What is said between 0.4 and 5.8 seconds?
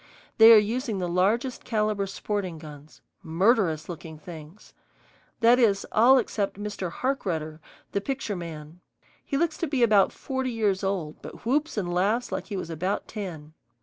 are using the largest caliber sporting guns, murderous looking things. That